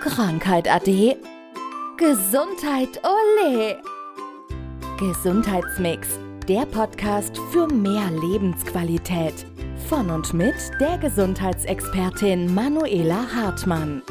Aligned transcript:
Krankheit 0.00 0.72
ade. 0.72 1.16
Gesundheit 1.96 3.00
ole. 3.02 3.82
Gesundheitsmix, 4.96 6.20
der 6.48 6.66
Podcast 6.66 7.36
für 7.50 7.66
mehr 7.66 8.08
Lebensqualität. 8.10 9.44
Von 9.88 10.10
und 10.10 10.32
mit 10.34 10.54
der 10.80 10.98
Gesundheitsexpertin 10.98 12.54
Manuela 12.54 13.26
Hartmann. 13.34 14.02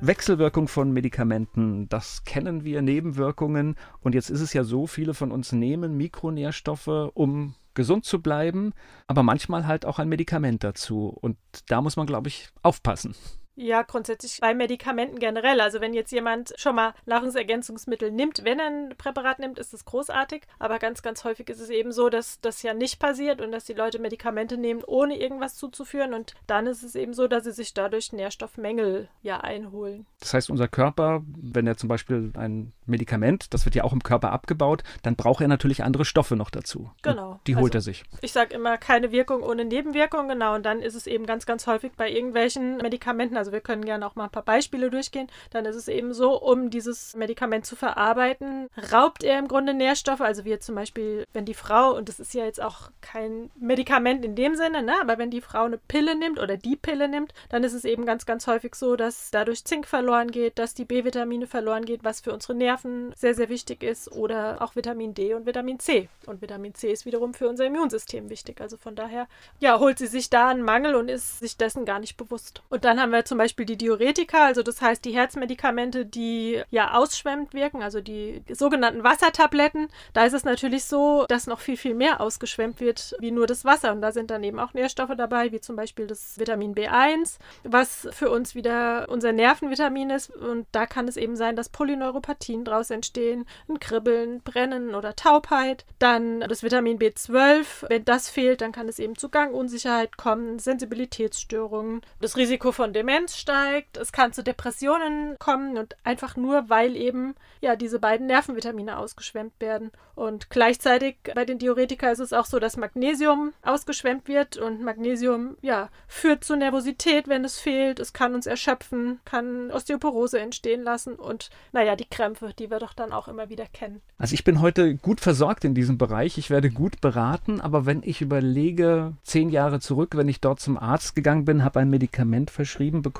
Wechselwirkung 0.00 0.68
von 0.68 0.92
Medikamenten, 0.92 1.88
das 1.88 2.24
kennen 2.24 2.62
wir, 2.62 2.82
Nebenwirkungen. 2.82 3.74
Und 4.00 4.14
jetzt 4.14 4.30
ist 4.30 4.40
es 4.40 4.52
ja 4.52 4.62
so, 4.62 4.86
viele 4.86 5.12
von 5.12 5.32
uns 5.32 5.50
nehmen 5.50 5.96
Mikronährstoffe, 5.96 7.10
um 7.14 7.54
gesund 7.74 8.04
zu 8.04 8.22
bleiben, 8.22 8.74
aber 9.08 9.24
manchmal 9.24 9.66
halt 9.66 9.86
auch 9.86 9.98
ein 9.98 10.08
Medikament 10.08 10.62
dazu. 10.62 11.08
Und 11.08 11.36
da 11.66 11.80
muss 11.80 11.96
man, 11.96 12.06
glaube 12.06 12.28
ich, 12.28 12.48
aufpassen. 12.62 13.16
Ja, 13.54 13.82
grundsätzlich 13.82 14.38
bei 14.40 14.54
Medikamenten 14.54 15.18
generell. 15.18 15.60
Also 15.60 15.80
wenn 15.80 15.94
jetzt 15.94 16.10
jemand 16.10 16.54
schon 16.56 16.74
mal 16.74 16.94
Nahrungsergänzungsmittel 17.04 18.10
nimmt, 18.10 18.44
wenn 18.44 18.58
er 18.58 18.66
ein 18.66 18.94
Präparat 18.96 19.38
nimmt, 19.38 19.58
ist 19.58 19.74
es 19.74 19.84
großartig. 19.84 20.42
Aber 20.58 20.78
ganz, 20.78 21.02
ganz 21.02 21.24
häufig 21.24 21.48
ist 21.50 21.60
es 21.60 21.68
eben 21.68 21.92
so, 21.92 22.08
dass 22.08 22.40
das 22.40 22.62
ja 22.62 22.72
nicht 22.72 22.98
passiert 22.98 23.40
und 23.40 23.52
dass 23.52 23.64
die 23.64 23.74
Leute 23.74 23.98
Medikamente 23.98 24.56
nehmen, 24.56 24.82
ohne 24.86 25.18
irgendwas 25.18 25.56
zuzuführen. 25.56 26.14
Und 26.14 26.34
dann 26.46 26.66
ist 26.66 26.82
es 26.82 26.94
eben 26.94 27.12
so, 27.12 27.28
dass 27.28 27.44
sie 27.44 27.52
sich 27.52 27.74
dadurch 27.74 28.12
Nährstoffmängel 28.12 29.08
ja 29.22 29.40
einholen. 29.40 30.06
Das 30.20 30.32
heißt, 30.32 30.50
unser 30.50 30.68
Körper, 30.68 31.22
wenn 31.26 31.66
er 31.66 31.76
zum 31.76 31.88
Beispiel 31.88 32.32
ein 32.34 32.72
Medikament, 32.86 33.52
das 33.52 33.64
wird 33.64 33.74
ja 33.74 33.84
auch 33.84 33.92
im 33.92 34.02
Körper 34.02 34.32
abgebaut, 34.32 34.82
dann 35.02 35.16
braucht 35.16 35.42
er 35.42 35.48
natürlich 35.48 35.84
andere 35.84 36.04
Stoffe 36.04 36.36
noch 36.36 36.50
dazu. 36.50 36.90
Genau. 37.02 37.32
Und 37.32 37.46
die 37.46 37.56
holt 37.56 37.74
also, 37.74 37.90
er 37.90 37.92
sich. 37.92 38.04
Ich 38.22 38.32
sage 38.32 38.54
immer, 38.54 38.78
keine 38.78 39.12
Wirkung 39.12 39.42
ohne 39.42 39.64
Nebenwirkung, 39.64 40.28
genau. 40.28 40.54
Und 40.54 40.64
dann 40.64 40.80
ist 40.80 40.94
es 40.94 41.06
eben 41.06 41.26
ganz, 41.26 41.46
ganz 41.46 41.66
häufig 41.66 41.92
bei 41.96 42.10
irgendwelchen 42.10 42.78
Medikamenten, 42.78 43.36
also 43.42 43.50
wir 43.50 43.60
können 43.60 43.84
gerne 43.84 44.06
auch 44.06 44.14
mal 44.14 44.24
ein 44.24 44.30
paar 44.30 44.44
Beispiele 44.44 44.88
durchgehen, 44.88 45.26
dann 45.50 45.64
ist 45.64 45.74
es 45.74 45.88
eben 45.88 46.14
so, 46.14 46.40
um 46.40 46.70
dieses 46.70 47.16
Medikament 47.16 47.66
zu 47.66 47.74
verarbeiten, 47.74 48.68
raubt 48.92 49.24
er 49.24 49.36
im 49.40 49.48
Grunde 49.48 49.74
Nährstoffe, 49.74 50.20
also 50.20 50.44
wie 50.44 50.56
zum 50.60 50.76
Beispiel, 50.76 51.26
wenn 51.32 51.44
die 51.44 51.54
Frau, 51.54 51.96
und 51.96 52.08
das 52.08 52.20
ist 52.20 52.34
ja 52.34 52.44
jetzt 52.44 52.62
auch 52.62 52.92
kein 53.00 53.50
Medikament 53.58 54.24
in 54.24 54.36
dem 54.36 54.54
Sinne, 54.54 54.84
ne, 54.84 54.94
aber 55.00 55.18
wenn 55.18 55.30
die 55.30 55.40
Frau 55.40 55.64
eine 55.64 55.78
Pille 55.78 56.14
nimmt 56.14 56.38
oder 56.38 56.56
die 56.56 56.76
Pille 56.76 57.08
nimmt, 57.08 57.34
dann 57.48 57.64
ist 57.64 57.72
es 57.72 57.84
eben 57.84 58.06
ganz, 58.06 58.26
ganz 58.26 58.46
häufig 58.46 58.76
so, 58.76 58.94
dass 58.94 59.32
dadurch 59.32 59.64
Zink 59.64 59.88
verloren 59.88 60.30
geht, 60.30 60.60
dass 60.60 60.74
die 60.74 60.84
B-Vitamine 60.84 61.48
verloren 61.48 61.84
geht, 61.84 62.04
was 62.04 62.20
für 62.20 62.32
unsere 62.32 62.54
Nerven 62.54 63.12
sehr, 63.16 63.34
sehr 63.34 63.48
wichtig 63.48 63.82
ist, 63.82 64.12
oder 64.12 64.62
auch 64.62 64.76
Vitamin 64.76 65.14
D 65.14 65.34
und 65.34 65.46
Vitamin 65.46 65.80
C. 65.80 66.08
Und 66.26 66.42
Vitamin 66.42 66.74
C 66.74 66.92
ist 66.92 67.06
wiederum 67.06 67.34
für 67.34 67.48
unser 67.48 67.64
Immunsystem 67.64 68.30
wichtig. 68.30 68.60
Also 68.60 68.76
von 68.76 68.94
daher, 68.94 69.26
ja, 69.58 69.78
holt 69.80 69.98
sie 69.98 70.06
sich 70.06 70.30
da 70.30 70.48
einen 70.48 70.62
Mangel 70.62 70.94
und 70.94 71.08
ist 71.08 71.40
sich 71.40 71.56
dessen 71.56 71.84
gar 71.84 71.98
nicht 71.98 72.16
bewusst. 72.16 72.62
Und 72.68 72.84
dann 72.84 73.00
haben 73.00 73.10
wir 73.10 73.24
zum 73.32 73.38
Beispiel 73.38 73.64
die 73.64 73.78
Diuretika, 73.78 74.44
also 74.44 74.62
das 74.62 74.82
heißt 74.82 75.06
die 75.06 75.14
Herzmedikamente, 75.14 76.04
die 76.04 76.60
ja 76.68 76.92
ausschwemmend 76.92 77.54
wirken, 77.54 77.82
also 77.82 78.02
die 78.02 78.42
sogenannten 78.50 79.04
Wassertabletten. 79.04 79.88
Da 80.12 80.26
ist 80.26 80.34
es 80.34 80.44
natürlich 80.44 80.84
so, 80.84 81.24
dass 81.30 81.46
noch 81.46 81.60
viel, 81.60 81.78
viel 81.78 81.94
mehr 81.94 82.20
ausgeschwemmt 82.20 82.78
wird 82.78 83.14
wie 83.20 83.30
nur 83.30 83.46
das 83.46 83.64
Wasser. 83.64 83.92
Und 83.92 84.02
da 84.02 84.12
sind 84.12 84.30
dann 84.30 84.44
eben 84.44 84.58
auch 84.58 84.74
Nährstoffe 84.74 85.16
dabei, 85.16 85.50
wie 85.50 85.62
zum 85.62 85.76
Beispiel 85.76 86.06
das 86.06 86.38
Vitamin 86.38 86.74
B1, 86.74 87.38
was 87.64 88.06
für 88.12 88.28
uns 88.28 88.54
wieder 88.54 89.06
unser 89.08 89.32
Nervenvitamin 89.32 90.10
ist. 90.10 90.28
Und 90.28 90.66
da 90.72 90.84
kann 90.84 91.08
es 91.08 91.16
eben 91.16 91.34
sein, 91.34 91.56
dass 91.56 91.70
Polyneuropathien 91.70 92.66
draus 92.66 92.90
entstehen, 92.90 93.46
ein 93.66 93.80
Kribbeln, 93.80 94.42
Brennen 94.42 94.94
oder 94.94 95.16
Taubheit. 95.16 95.86
Dann 95.98 96.40
das 96.40 96.62
Vitamin 96.62 96.98
B12, 96.98 97.88
wenn 97.88 98.04
das 98.04 98.28
fehlt, 98.28 98.60
dann 98.60 98.72
kann 98.72 98.90
es 98.90 98.98
eben 98.98 99.16
zu 99.16 99.30
Gangunsicherheit 99.30 100.18
kommen, 100.18 100.58
Sensibilitätsstörungen, 100.58 102.02
das 102.20 102.36
Risiko 102.36 102.72
von 102.72 102.92
Demenz 102.92 103.21
steigt, 103.28 103.96
es 103.96 104.12
kann 104.12 104.32
zu 104.32 104.42
Depressionen 104.42 105.36
kommen 105.38 105.78
und 105.78 105.96
einfach 106.04 106.36
nur, 106.36 106.68
weil 106.68 106.96
eben 106.96 107.34
ja 107.60 107.76
diese 107.76 107.98
beiden 107.98 108.26
Nervenvitamine 108.26 108.98
ausgeschwemmt 108.98 109.54
werden. 109.60 109.92
Und 110.14 110.50
gleichzeitig 110.50 111.16
bei 111.34 111.44
den 111.44 111.58
Diuretika 111.58 112.10
ist 112.10 112.18
es 112.18 112.32
auch 112.32 112.44
so, 112.44 112.58
dass 112.58 112.76
Magnesium 112.76 113.52
ausgeschwemmt 113.62 114.28
wird 114.28 114.58
und 114.58 114.82
Magnesium 114.82 115.56
ja 115.62 115.88
führt 116.06 116.44
zu 116.44 116.56
Nervosität, 116.56 117.28
wenn 117.28 117.44
es 117.44 117.58
fehlt. 117.58 117.98
Es 117.98 118.12
kann 118.12 118.34
uns 118.34 118.46
erschöpfen, 118.46 119.20
kann 119.24 119.70
Osteoporose 119.70 120.38
entstehen 120.38 120.82
lassen 120.82 121.14
und 121.14 121.50
naja, 121.72 121.96
die 121.96 122.08
Krämpfe, 122.08 122.52
die 122.58 122.70
wir 122.70 122.78
doch 122.78 122.92
dann 122.92 123.12
auch 123.12 123.28
immer 123.28 123.48
wieder 123.48 123.66
kennen. 123.72 124.02
Also 124.18 124.34
ich 124.34 124.44
bin 124.44 124.60
heute 124.60 124.96
gut 124.96 125.20
versorgt 125.20 125.64
in 125.64 125.74
diesem 125.74 125.98
Bereich. 125.98 126.36
Ich 126.36 126.50
werde 126.50 126.70
gut 126.70 127.00
beraten, 127.00 127.60
aber 127.60 127.86
wenn 127.86 128.02
ich 128.04 128.20
überlege, 128.20 129.14
zehn 129.22 129.48
Jahre 129.48 129.80
zurück, 129.80 130.16
wenn 130.16 130.28
ich 130.28 130.40
dort 130.40 130.60
zum 130.60 130.76
Arzt 130.76 131.14
gegangen 131.14 131.44
bin, 131.44 131.64
habe 131.64 131.80
ein 131.80 131.90
Medikament 131.90 132.50
verschrieben 132.50 133.02
bekommen, 133.02 133.11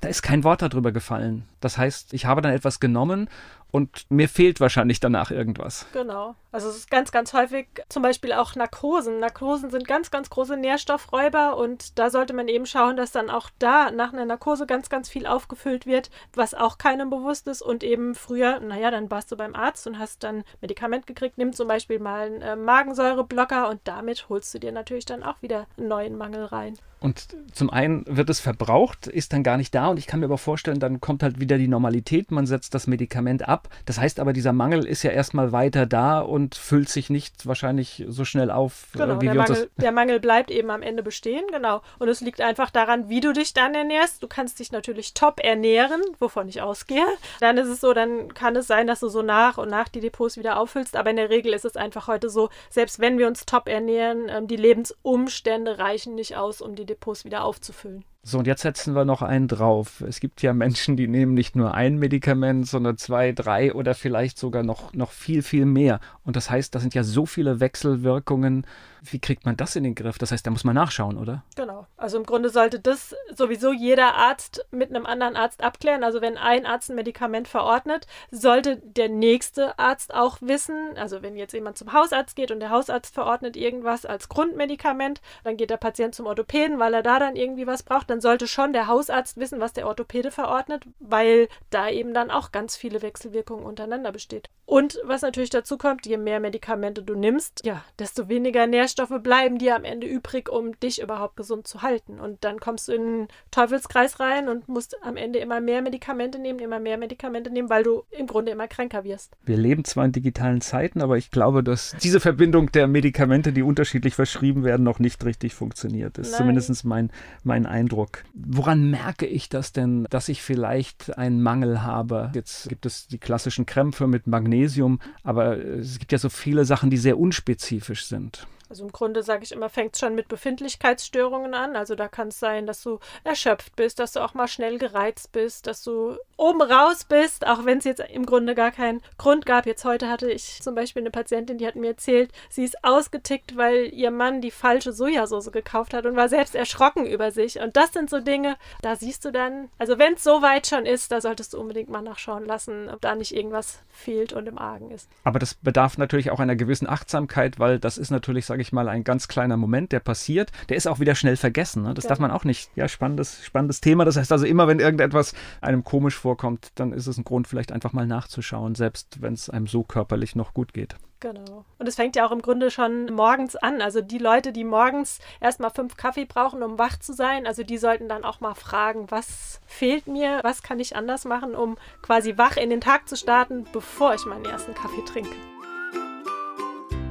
da 0.00 0.08
ist 0.08 0.22
kein 0.22 0.44
Wort 0.44 0.62
darüber 0.62 0.92
gefallen. 0.92 1.44
Das 1.60 1.78
heißt, 1.78 2.12
ich 2.12 2.26
habe 2.26 2.42
dann 2.42 2.52
etwas 2.52 2.80
genommen 2.80 3.28
und 3.70 4.06
mir 4.08 4.28
fehlt 4.28 4.60
wahrscheinlich 4.60 5.00
danach 5.00 5.30
irgendwas. 5.30 5.86
Genau. 5.92 6.34
Also 6.52 6.70
es 6.70 6.76
ist 6.76 6.90
ganz, 6.90 7.12
ganz 7.12 7.34
häufig 7.34 7.66
zum 7.90 8.02
Beispiel 8.02 8.32
auch 8.32 8.54
Narkosen. 8.54 9.18
Narkosen 9.20 9.70
sind 9.70 9.86
ganz, 9.86 10.10
ganz 10.10 10.30
große 10.30 10.56
Nährstoffräuber 10.56 11.58
und 11.58 11.98
da 11.98 12.08
sollte 12.08 12.32
man 12.32 12.48
eben 12.48 12.64
schauen, 12.64 12.96
dass 12.96 13.12
dann 13.12 13.28
auch 13.28 13.50
da 13.58 13.90
nach 13.90 14.14
einer 14.14 14.24
Narkose 14.24 14.66
ganz, 14.66 14.88
ganz 14.88 15.10
viel 15.10 15.26
aufgefüllt 15.26 15.84
wird, 15.84 16.10
was 16.34 16.54
auch 16.54 16.78
keinem 16.78 17.10
bewusst 17.10 17.46
ist 17.48 17.60
und 17.60 17.84
eben 17.84 18.14
früher, 18.14 18.60
naja, 18.60 18.90
dann 18.90 19.10
warst 19.10 19.30
du 19.30 19.36
beim 19.36 19.54
Arzt 19.54 19.86
und 19.86 19.98
hast 19.98 20.24
dann 20.24 20.44
Medikament 20.62 21.06
gekriegt, 21.06 21.36
nimm 21.36 21.52
zum 21.52 21.68
Beispiel 21.68 21.98
mal 21.98 22.26
einen 22.26 22.42
äh, 22.42 22.56
Magensäureblocker 22.56 23.68
und 23.68 23.80
damit 23.84 24.30
holst 24.30 24.54
du 24.54 24.58
dir 24.58 24.72
natürlich 24.72 25.04
dann 25.04 25.22
auch 25.22 25.42
wieder 25.42 25.66
einen 25.76 25.88
neuen 25.88 26.16
Mangel 26.16 26.44
rein. 26.46 26.78
Und 26.98 27.36
zum 27.52 27.70
einen 27.70 28.04
wird 28.06 28.30
es 28.30 28.40
verbraucht, 28.40 29.06
ist 29.06 29.32
dann 29.32 29.42
gar 29.42 29.58
nicht 29.58 29.74
da 29.74 29.88
und 29.88 29.98
ich 29.98 30.06
kann 30.06 30.20
mir 30.20 30.26
aber 30.26 30.38
vorstellen, 30.38 30.80
dann 30.80 31.00
kommt 31.00 31.22
halt 31.22 31.38
wieder 31.38 31.58
die 31.58 31.68
Normalität, 31.68 32.30
man 32.30 32.46
setzt 32.46 32.74
das 32.74 32.86
Medikament 32.86 33.46
ab. 33.46 33.55
Das 33.84 33.98
heißt 33.98 34.20
aber, 34.20 34.32
dieser 34.32 34.52
Mangel 34.52 34.86
ist 34.86 35.02
ja 35.02 35.10
erstmal 35.10 35.52
weiter 35.52 35.86
da 35.86 36.20
und 36.20 36.54
füllt 36.54 36.88
sich 36.88 37.10
nicht 37.10 37.46
wahrscheinlich 37.46 38.04
so 38.08 38.24
schnell 38.24 38.50
auf, 38.50 38.88
genau, 38.92 39.14
äh, 39.14 39.20
wie 39.20 39.26
der 39.26 39.34
wir 39.34 39.40
uns 39.40 39.48
Mangel, 39.50 39.70
das. 39.74 39.82
der 39.82 39.92
Mangel 39.92 40.20
bleibt 40.20 40.50
eben 40.50 40.70
am 40.70 40.82
Ende 40.82 41.02
bestehen, 41.02 41.44
genau. 41.50 41.82
Und 41.98 42.08
es 42.08 42.20
liegt 42.20 42.40
einfach 42.40 42.70
daran, 42.70 43.08
wie 43.08 43.20
du 43.20 43.32
dich 43.32 43.54
dann 43.54 43.74
ernährst. 43.74 44.22
Du 44.22 44.28
kannst 44.28 44.58
dich 44.58 44.72
natürlich 44.72 45.14
top 45.14 45.40
ernähren, 45.42 46.02
wovon 46.18 46.48
ich 46.48 46.62
ausgehe. 46.62 47.06
Dann 47.40 47.58
ist 47.58 47.68
es 47.68 47.80
so, 47.80 47.92
dann 47.92 48.34
kann 48.34 48.56
es 48.56 48.66
sein, 48.66 48.86
dass 48.86 49.00
du 49.00 49.08
so 49.08 49.22
nach 49.22 49.58
und 49.58 49.68
nach 49.68 49.88
die 49.88 50.00
Depots 50.00 50.36
wieder 50.36 50.58
auffüllst. 50.58 50.96
Aber 50.96 51.10
in 51.10 51.16
der 51.16 51.30
Regel 51.30 51.52
ist 51.52 51.64
es 51.64 51.76
einfach 51.76 52.08
heute 52.08 52.30
so, 52.30 52.50
selbst 52.70 53.00
wenn 53.00 53.18
wir 53.18 53.26
uns 53.26 53.46
top 53.46 53.68
ernähren, 53.68 54.28
ähm, 54.28 54.46
die 54.46 54.56
Lebensumstände 54.56 55.78
reichen 55.78 56.14
nicht 56.14 56.36
aus, 56.36 56.60
um 56.60 56.74
die 56.74 56.86
Depots 56.86 57.24
wieder 57.24 57.44
aufzufüllen. 57.44 58.04
So, 58.28 58.38
und 58.38 58.48
jetzt 58.48 58.62
setzen 58.62 58.96
wir 58.96 59.04
noch 59.04 59.22
einen 59.22 59.46
drauf. 59.46 60.00
Es 60.00 60.18
gibt 60.18 60.42
ja 60.42 60.52
Menschen, 60.52 60.96
die 60.96 61.06
nehmen 61.06 61.34
nicht 61.34 61.54
nur 61.54 61.74
ein 61.74 61.96
Medikament, 61.96 62.66
sondern 62.66 62.98
zwei, 62.98 63.30
drei 63.30 63.72
oder 63.72 63.94
vielleicht 63.94 64.36
sogar 64.36 64.64
noch, 64.64 64.92
noch 64.94 65.12
viel, 65.12 65.42
viel 65.42 65.64
mehr. 65.64 66.00
Und 66.24 66.34
das 66.34 66.50
heißt, 66.50 66.74
das 66.74 66.82
sind 66.82 66.92
ja 66.92 67.04
so 67.04 67.24
viele 67.24 67.60
Wechselwirkungen. 67.60 68.66
Wie 69.00 69.20
kriegt 69.20 69.44
man 69.44 69.56
das 69.56 69.76
in 69.76 69.84
den 69.84 69.94
Griff? 69.94 70.18
Das 70.18 70.32
heißt, 70.32 70.44
da 70.44 70.50
muss 70.50 70.64
man 70.64 70.74
nachschauen, 70.74 71.18
oder? 71.18 71.44
Genau. 71.54 71.86
Also 71.96 72.18
im 72.18 72.26
Grunde 72.26 72.50
sollte 72.50 72.80
das 72.80 73.14
sowieso 73.32 73.72
jeder 73.72 74.16
Arzt 74.16 74.66
mit 74.72 74.90
einem 74.90 75.06
anderen 75.06 75.36
Arzt 75.36 75.62
abklären. 75.62 76.02
Also 76.02 76.20
wenn 76.20 76.36
ein 76.36 76.66
Arzt 76.66 76.90
ein 76.90 76.96
Medikament 76.96 77.46
verordnet, 77.46 78.08
sollte 78.32 78.78
der 78.78 79.08
nächste 79.08 79.78
Arzt 79.78 80.12
auch 80.12 80.38
wissen, 80.40 80.96
also 80.96 81.22
wenn 81.22 81.36
jetzt 81.36 81.52
jemand 81.52 81.78
zum 81.78 81.92
Hausarzt 81.92 82.34
geht 82.34 82.50
und 82.50 82.58
der 82.58 82.70
Hausarzt 82.70 83.14
verordnet 83.14 83.56
irgendwas 83.56 84.04
als 84.04 84.28
Grundmedikament, 84.28 85.20
dann 85.44 85.56
geht 85.56 85.70
der 85.70 85.76
Patient 85.76 86.12
zum 86.12 86.26
Orthopäden, 86.26 86.80
weil 86.80 86.92
er 86.92 87.04
da 87.04 87.20
dann 87.20 87.36
irgendwie 87.36 87.68
was 87.68 87.84
braucht, 87.84 88.10
dann 88.10 88.15
sollte 88.20 88.46
schon 88.46 88.72
der 88.72 88.86
Hausarzt 88.86 89.36
wissen, 89.38 89.60
was 89.60 89.72
der 89.72 89.86
Orthopäde 89.86 90.30
verordnet, 90.30 90.84
weil 90.98 91.48
da 91.70 91.88
eben 91.88 92.14
dann 92.14 92.30
auch 92.30 92.52
ganz 92.52 92.76
viele 92.76 93.02
Wechselwirkungen 93.02 93.64
untereinander 93.64 94.12
besteht. 94.12 94.50
Und 94.66 94.98
was 95.04 95.22
natürlich 95.22 95.50
dazu 95.50 95.78
kommt, 95.78 96.06
je 96.06 96.16
mehr 96.16 96.40
Medikamente 96.40 97.02
du 97.02 97.14
nimmst, 97.14 97.62
ja, 97.64 97.84
desto 98.00 98.28
weniger 98.28 98.66
Nährstoffe 98.66 99.14
bleiben 99.22 99.58
dir 99.58 99.76
am 99.76 99.84
Ende 99.84 100.08
übrig, 100.08 100.48
um 100.48 100.78
dich 100.80 101.00
überhaupt 101.00 101.36
gesund 101.36 101.68
zu 101.68 101.82
halten. 101.82 102.18
Und 102.18 102.42
dann 102.42 102.58
kommst 102.58 102.88
du 102.88 102.92
in 102.92 103.02
einen 103.02 103.28
Teufelskreis 103.52 104.18
rein 104.18 104.48
und 104.48 104.68
musst 104.68 104.96
am 105.04 105.16
Ende 105.16 105.38
immer 105.38 105.60
mehr 105.60 105.82
Medikamente 105.82 106.40
nehmen, 106.40 106.58
immer 106.58 106.80
mehr 106.80 106.98
Medikamente 106.98 107.50
nehmen, 107.50 107.70
weil 107.70 107.84
du 107.84 108.02
im 108.10 108.26
Grunde 108.26 108.50
immer 108.50 108.66
kränker 108.66 109.04
wirst. 109.04 109.36
Wir 109.44 109.56
leben 109.56 109.84
zwar 109.84 110.04
in 110.04 110.12
digitalen 110.12 110.60
Zeiten, 110.60 111.00
aber 111.00 111.16
ich 111.16 111.30
glaube, 111.30 111.62
dass 111.62 111.94
diese 112.02 112.18
Verbindung 112.18 112.72
der 112.72 112.88
Medikamente, 112.88 113.52
die 113.52 113.62
unterschiedlich 113.62 114.14
verschrieben 114.14 114.64
werden, 114.64 114.82
noch 114.82 114.98
nicht 114.98 115.24
richtig 115.24 115.54
funktioniert. 115.54 116.18
Das 116.18 116.26
ist 116.26 116.32
Nein. 116.32 116.38
zumindest 116.40 116.84
mein, 116.84 117.10
mein 117.44 117.66
Eindruck. 118.06 118.24
Woran 118.34 118.90
merke 118.90 119.26
ich 119.26 119.48
das 119.48 119.72
denn, 119.72 120.06
dass 120.10 120.28
ich 120.28 120.42
vielleicht 120.42 121.16
einen 121.18 121.42
Mangel 121.42 121.82
habe? 121.82 122.30
Jetzt 122.34 122.68
gibt 122.68 122.86
es 122.86 123.08
die 123.08 123.18
klassischen 123.18 123.66
Krämpfe 123.66 124.06
mit 124.06 124.26
Magnesium, 124.26 125.00
aber 125.22 125.58
es 125.58 125.98
gibt 125.98 126.12
ja 126.12 126.18
so 126.18 126.28
viele 126.28 126.64
Sachen, 126.64 126.90
die 126.90 126.96
sehr 126.96 127.18
unspezifisch 127.18 128.06
sind. 128.06 128.46
Also 128.68 128.84
im 128.84 128.90
Grunde 128.90 129.22
sage 129.22 129.44
ich 129.44 129.52
immer, 129.52 129.68
fängt 129.68 129.94
es 129.94 130.00
schon 130.00 130.16
mit 130.16 130.26
Befindlichkeitsstörungen 130.26 131.54
an. 131.54 131.76
Also 131.76 131.94
da 131.94 132.08
kann 132.08 132.28
es 132.28 132.40
sein, 132.40 132.66
dass 132.66 132.82
du 132.82 132.98
erschöpft 133.22 133.76
bist, 133.76 134.00
dass 134.00 134.12
du 134.12 134.20
auch 134.20 134.34
mal 134.34 134.48
schnell 134.48 134.78
gereizt 134.78 135.30
bist, 135.30 135.68
dass 135.68 135.84
du 135.84 136.16
oben 136.36 136.60
raus 136.62 137.04
bist, 137.04 137.46
auch 137.46 137.64
wenn 137.64 137.78
es 137.78 137.84
jetzt 137.84 138.00
im 138.00 138.26
Grunde 138.26 138.54
gar 138.54 138.70
keinen 138.70 139.00
Grund 139.18 139.46
gab. 139.46 139.66
Jetzt 139.66 139.84
heute 139.84 140.08
hatte 140.08 140.30
ich 140.30 140.60
zum 140.62 140.74
Beispiel 140.74 141.02
eine 141.02 141.10
Patientin, 141.10 141.58
die 141.58 141.66
hat 141.66 141.76
mir 141.76 141.88
erzählt, 141.88 142.30
sie 142.50 142.64
ist 142.64 142.82
ausgetickt, 142.84 143.56
weil 143.56 143.92
ihr 143.92 144.10
Mann 144.10 144.40
die 144.40 144.50
falsche 144.50 144.92
Sojasauce 144.92 145.50
gekauft 145.52 145.94
hat 145.94 146.06
und 146.06 146.16
war 146.16 146.28
selbst 146.28 146.54
erschrocken 146.54 147.06
über 147.06 147.30
sich. 147.30 147.60
Und 147.60 147.76
das 147.76 147.92
sind 147.92 148.10
so 148.10 148.20
Dinge, 148.20 148.56
da 148.82 148.96
siehst 148.96 149.24
du 149.24 149.30
dann, 149.30 149.68
also 149.78 149.98
wenn 149.98 150.14
es 150.14 150.24
so 150.24 150.42
weit 150.42 150.66
schon 150.66 150.86
ist, 150.86 151.12
da 151.12 151.20
solltest 151.20 151.54
du 151.54 151.60
unbedingt 151.60 151.88
mal 151.88 152.02
nachschauen 152.02 152.44
lassen, 152.44 152.90
ob 152.90 153.00
da 153.00 153.14
nicht 153.14 153.34
irgendwas 153.34 153.80
fehlt 153.88 154.32
und 154.32 154.46
im 154.46 154.58
Argen 154.58 154.90
ist. 154.90 155.08
Aber 155.24 155.38
das 155.38 155.54
bedarf 155.54 155.98
natürlich 155.98 156.30
auch 156.30 156.40
einer 156.40 156.56
gewissen 156.56 156.88
Achtsamkeit, 156.88 157.58
weil 157.58 157.78
das 157.78 157.98
ist 157.98 158.10
natürlich, 158.10 158.46
sage 158.46 158.62
ich 158.62 158.72
mal, 158.72 158.88
ein 158.88 159.04
ganz 159.04 159.28
kleiner 159.28 159.56
Moment, 159.56 159.92
der 159.92 160.00
passiert. 160.00 160.52
Der 160.68 160.76
ist 160.76 160.86
auch 160.86 161.00
wieder 161.00 161.14
schnell 161.14 161.36
vergessen. 161.36 161.82
Ne? 161.82 161.94
Das 161.94 162.04
genau. 162.04 162.08
darf 162.10 162.18
man 162.18 162.30
auch 162.30 162.44
nicht. 162.44 162.70
Ja, 162.76 162.88
spannendes, 162.88 163.44
spannendes 163.44 163.80
Thema. 163.80 164.04
Das 164.04 164.16
heißt 164.16 164.32
also 164.32 164.44
immer, 164.44 164.68
wenn 164.68 164.80
irgendetwas 164.80 165.34
einem 165.60 165.84
komisch 165.84 166.16
vorkommt, 166.26 166.72
dann 166.74 166.92
ist 166.92 167.06
es 167.06 167.18
ein 167.18 167.22
Grund, 167.22 167.46
vielleicht 167.46 167.70
einfach 167.70 167.92
mal 167.92 168.04
nachzuschauen, 168.04 168.74
selbst 168.74 169.22
wenn 169.22 169.32
es 169.32 169.48
einem 169.48 169.68
so 169.68 169.84
körperlich 169.84 170.34
noch 170.34 170.54
gut 170.54 170.74
geht. 170.74 170.96
Genau. 171.20 171.64
Und 171.78 171.86
es 171.86 171.94
fängt 171.94 172.16
ja 172.16 172.26
auch 172.26 172.32
im 172.32 172.42
Grunde 172.42 172.72
schon 172.72 173.14
morgens 173.14 173.54
an. 173.54 173.80
Also 173.80 174.00
die 174.00 174.18
Leute, 174.18 174.50
die 174.50 174.64
morgens 174.64 175.20
erstmal 175.40 175.70
fünf 175.70 175.96
Kaffee 175.96 176.24
brauchen, 176.24 176.64
um 176.64 176.80
wach 176.80 176.98
zu 176.98 177.12
sein, 177.12 177.46
also 177.46 177.62
die 177.62 177.78
sollten 177.78 178.08
dann 178.08 178.24
auch 178.24 178.40
mal 178.40 178.54
fragen, 178.54 179.06
was 179.08 179.60
fehlt 179.66 180.08
mir, 180.08 180.40
was 180.42 180.64
kann 180.64 180.80
ich 180.80 180.96
anders 180.96 181.24
machen, 181.26 181.54
um 181.54 181.76
quasi 182.02 182.36
wach 182.36 182.56
in 182.56 182.70
den 182.70 182.80
Tag 182.80 183.08
zu 183.08 183.16
starten, 183.16 183.64
bevor 183.72 184.14
ich 184.14 184.26
meinen 184.26 184.46
ersten 184.46 184.74
Kaffee 184.74 185.04
trinke. 185.04 185.36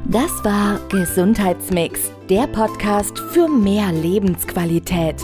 Das 0.07 0.44
war 0.44 0.77
Gesundheitsmix, 0.89 2.12
der 2.29 2.47
Podcast 2.47 3.17
für 3.17 3.47
mehr 3.47 3.94
Lebensqualität. 3.94 5.23